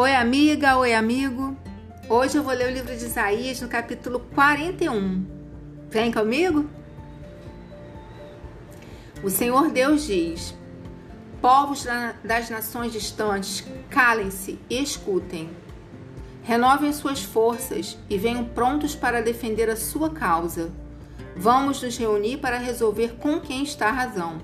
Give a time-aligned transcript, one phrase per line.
[0.00, 1.56] Oi, amiga, oi, amigo.
[2.08, 5.26] Hoje eu vou ler o livro de Isaías no capítulo 41.
[5.90, 6.70] Vem comigo?
[9.24, 10.54] O Senhor Deus diz:
[11.42, 11.84] Povos
[12.22, 15.50] das nações distantes, calem-se e escutem.
[16.44, 20.70] Renovem suas forças e venham prontos para defender a sua causa.
[21.34, 24.38] Vamos nos reunir para resolver com quem está a razão.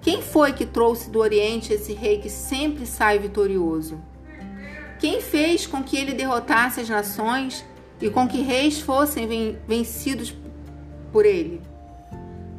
[0.00, 4.13] Quem foi que trouxe do Oriente esse rei que sempre sai vitorioso?
[5.04, 7.62] Quem fez com que ele derrotasse as nações
[8.00, 10.34] e com que reis fossem vencidos
[11.12, 11.60] por ele?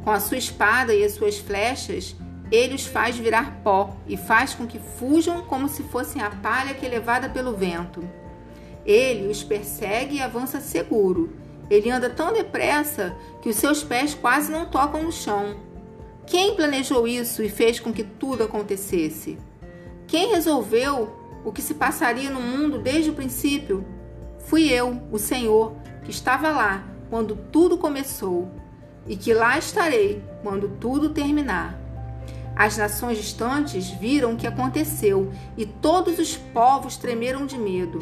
[0.04, 2.14] Com a sua espada e as suas flechas,
[2.52, 6.72] ele os faz virar pó e faz com que fujam como se fossem a palha
[6.72, 8.08] que é levada pelo vento.
[8.84, 11.34] Ele os persegue e avança seguro.
[11.68, 15.56] Ele anda tão depressa que os seus pés quase não tocam no chão.
[16.24, 19.36] Quem planejou isso e fez com que tudo acontecesse?
[20.06, 23.86] Quem resolveu o que se passaria no mundo desde o princípio?
[24.48, 28.50] Fui eu, o Senhor, que estava lá quando tudo começou
[29.06, 31.78] e que lá estarei quando tudo terminar.
[32.56, 38.00] As nações distantes viram o que aconteceu e todos os povos tremeram de medo.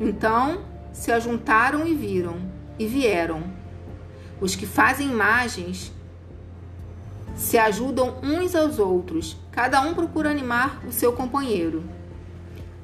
[0.00, 2.38] Então se ajuntaram e viram,
[2.76, 3.44] e vieram.
[4.40, 5.92] Os que fazem imagens
[7.36, 11.84] se ajudam uns aos outros, cada um procura animar o seu companheiro.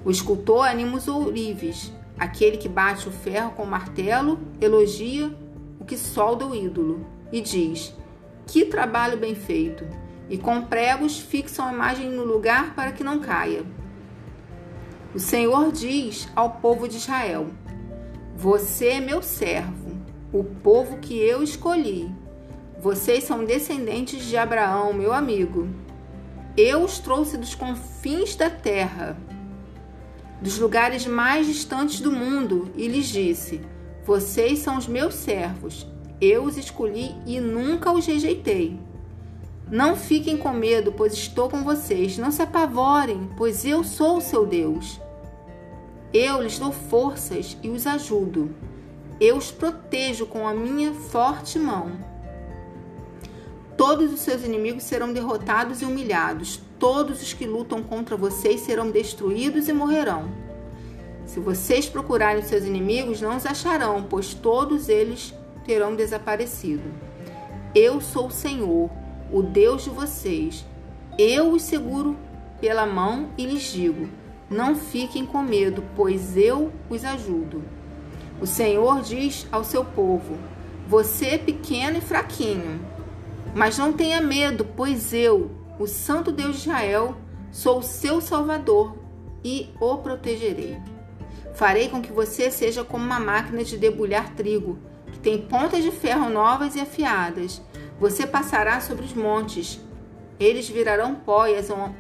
[0.05, 5.31] O escultor anima os ourives, aquele que bate o ferro com o martelo elogia
[5.81, 7.95] o que solda o ídolo e diz:
[8.47, 9.85] Que trabalho bem feito!
[10.29, 13.65] E com pregos fixam a imagem no lugar para que não caia.
[15.13, 17.49] O Senhor diz ao povo de Israel:
[18.37, 19.99] Você é meu servo,
[20.33, 22.15] o povo que eu escolhi.
[22.79, 25.69] Vocês são descendentes de Abraão, meu amigo.
[26.57, 29.17] Eu os trouxe dos confins da terra,
[30.41, 33.61] dos lugares mais distantes do mundo, e lhes disse:
[34.05, 35.87] Vocês são os meus servos.
[36.21, 38.79] Eu os escolhi e nunca os rejeitei.
[39.71, 42.19] Não fiquem com medo, pois estou com vocês.
[42.19, 45.01] Não se apavorem, pois eu sou o seu Deus.
[46.13, 48.55] Eu lhes dou forças e os ajudo.
[49.21, 51.93] Eu os protejo com a minha forte mão.
[53.77, 56.61] Todos os seus inimigos serão derrotados e humilhados.
[56.81, 60.29] Todos os que lutam contra vocês serão destruídos e morrerão.
[61.25, 65.33] Se vocês procurarem seus inimigos, não os acharão, pois todos eles
[65.65, 66.93] terão desaparecido.
[67.73, 68.91] Eu sou o Senhor
[69.33, 70.65] o Deus de vocês.
[71.19, 72.17] Eu os seguro
[72.61, 74.09] pela mão e lhes digo:
[74.49, 77.63] não fiquem com medo, pois eu os ajudo.
[78.41, 80.37] O Senhor diz ao seu povo:
[80.89, 82.81] Você é pequeno e fraquinho,
[83.55, 87.17] mas não tenha medo, pois eu, o Santo Deus de Israel,
[87.51, 88.97] sou o seu Salvador
[89.43, 90.79] e o protegerei.
[91.55, 94.79] Farei com que você seja como uma máquina de debulhar trigo,
[95.11, 97.63] que tem pontas de ferro novas e afiadas
[98.01, 99.79] você passará sobre os montes,
[100.39, 101.47] eles virarão pó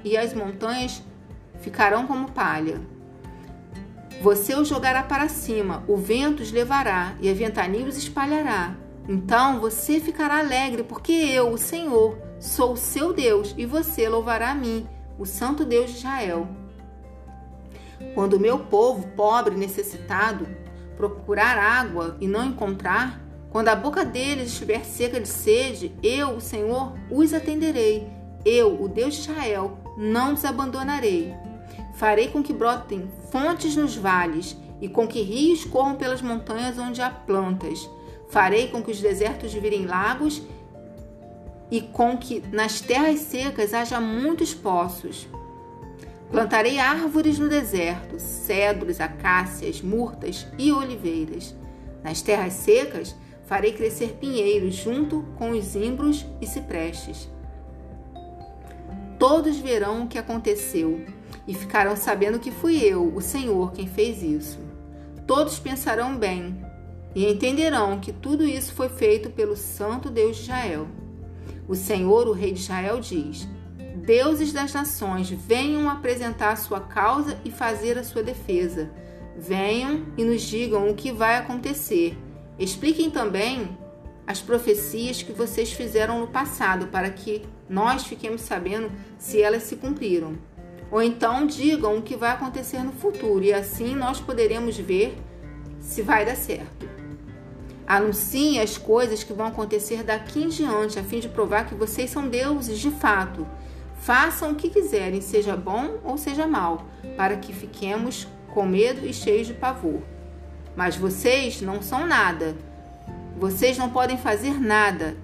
[0.03, 1.03] e as montanhas
[1.61, 2.81] ficarão como palha.
[4.23, 8.75] Você os jogará para cima, o vento os levará e a ventania os espalhará.
[9.07, 14.51] Então você ficará alegre, porque eu, o Senhor, sou o seu Deus e você louvará
[14.51, 16.49] a mim, o Santo Deus de Israel.
[18.15, 20.49] Quando o meu povo, pobre necessitado,
[20.97, 23.21] procurar água e não encontrar,
[23.51, 28.09] quando a boca deles estiver seca de sede, eu, o Senhor, os atenderei.
[28.45, 31.34] Eu, o Deus de Israel, não os abandonarei.
[31.95, 37.03] Farei com que brotem fontes nos vales e com que rios corram pelas montanhas onde
[37.03, 37.89] há plantas.
[38.31, 40.41] Farei com que os desertos virem lagos
[41.71, 45.29] e com que nas terras secas haja muitos poços.
[46.31, 51.55] Plantarei árvores no deserto, cedros, acácias, murtas e oliveiras.
[52.03, 53.15] Nas terras secas,
[53.51, 57.29] Farei crescer pinheiros junto com os zimbros e ciprestes.
[59.19, 61.05] Todos verão o que aconteceu
[61.49, 64.61] e ficarão sabendo que fui eu, o Senhor, quem fez isso.
[65.27, 66.65] Todos pensarão bem
[67.13, 70.87] e entenderão que tudo isso foi feito pelo Santo Deus de Israel.
[71.71, 73.49] O Senhor, o Rei de Israel, diz:
[74.05, 78.91] Deuses das nações, venham apresentar a sua causa e fazer a sua defesa.
[79.39, 82.15] Venham e nos digam o que vai acontecer
[82.61, 83.71] Expliquem também
[84.27, 89.77] as profecias que vocês fizeram no passado, para que nós fiquemos sabendo se elas se
[89.77, 90.37] cumpriram.
[90.91, 95.16] Ou então digam o que vai acontecer no futuro e assim nós poderemos ver
[95.81, 96.87] se vai dar certo.
[97.91, 102.09] Anunciem as coisas que vão acontecer daqui em diante, a fim de provar que vocês
[102.09, 103.45] são deuses de fato.
[104.01, 109.13] Façam o que quiserem, seja bom ou seja mal, para que fiquemos com medo e
[109.13, 110.03] cheios de pavor.
[110.77, 112.54] Mas vocês não são nada.
[113.37, 115.16] Vocês não podem fazer nada.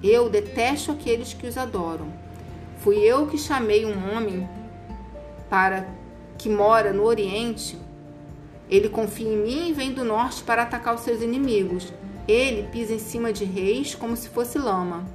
[0.00, 2.12] Eu detesto aqueles que os adoram.
[2.78, 4.48] Fui eu que chamei um homem
[5.50, 5.84] para
[6.38, 7.76] que mora no Oriente.
[8.70, 11.92] Ele confia em mim e vem do norte para atacar os seus inimigos.
[12.26, 15.06] Ele pisa em cima de reis como se fosse lama.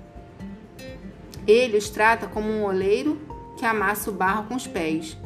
[1.45, 3.21] Ele os trata como um oleiro
[3.57, 5.17] que amassa o barro com os pés.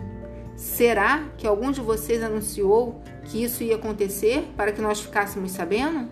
[0.56, 6.10] Será que algum de vocês anunciou que isso ia acontecer para que nós ficássemos sabendo?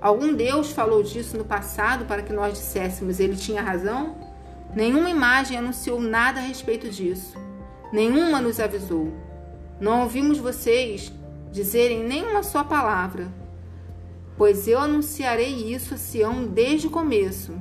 [0.00, 4.16] Algum Deus falou disso no passado para que nós disséssemos ele tinha razão?
[4.74, 7.36] Nenhuma imagem anunciou nada a respeito disso.
[7.92, 9.12] Nenhuma nos avisou.
[9.80, 11.12] Não ouvimos vocês
[11.50, 13.28] dizerem nenhuma só palavra.
[14.36, 17.52] Pois eu anunciarei isso a Sião desde o começo.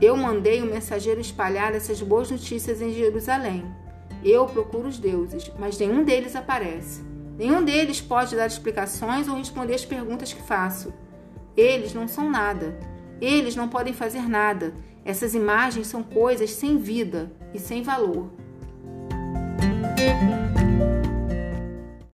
[0.00, 3.64] Eu mandei o um mensageiro espalhar essas boas notícias em Jerusalém.
[4.24, 7.02] Eu procuro os deuses, mas nenhum deles aparece.
[7.38, 10.92] Nenhum deles pode dar explicações ou responder as perguntas que faço.
[11.56, 12.78] Eles não são nada.
[13.20, 14.74] Eles não podem fazer nada.
[15.04, 18.30] Essas imagens são coisas sem vida e sem valor.